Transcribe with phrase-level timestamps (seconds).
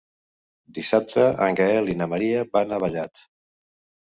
[0.77, 3.23] Dissabte en Gaël i na Maria van a Vallat.